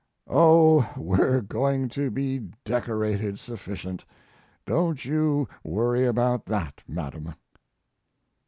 [0.31, 4.03] Oh, we're going to be decorated sufficient,
[4.65, 7.35] don't you worry about that, madam.